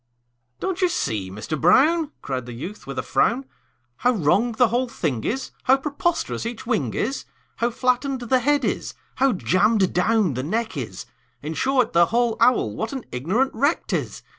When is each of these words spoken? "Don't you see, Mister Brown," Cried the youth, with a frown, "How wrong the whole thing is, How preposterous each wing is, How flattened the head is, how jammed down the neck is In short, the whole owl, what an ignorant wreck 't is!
"Don't 0.59 0.81
you 0.81 0.89
see, 0.89 1.29
Mister 1.29 1.55
Brown," 1.55 2.11
Cried 2.23 2.47
the 2.47 2.53
youth, 2.53 2.87
with 2.87 2.97
a 2.97 3.03
frown, 3.03 3.45
"How 3.97 4.13
wrong 4.13 4.53
the 4.53 4.69
whole 4.69 4.87
thing 4.89 5.23
is, 5.23 5.51
How 5.65 5.77
preposterous 5.77 6.43
each 6.43 6.65
wing 6.65 6.95
is, 6.95 7.25
How 7.57 7.69
flattened 7.69 8.21
the 8.21 8.39
head 8.39 8.65
is, 8.65 8.95
how 9.17 9.31
jammed 9.33 9.93
down 9.93 10.33
the 10.33 10.41
neck 10.41 10.75
is 10.75 11.05
In 11.43 11.53
short, 11.53 11.93
the 11.93 12.07
whole 12.07 12.35
owl, 12.39 12.71
what 12.75 12.93
an 12.93 13.05
ignorant 13.11 13.53
wreck 13.53 13.85
't 13.89 13.95
is! 13.95 14.23